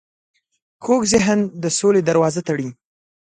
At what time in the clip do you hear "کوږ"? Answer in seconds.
0.83-1.01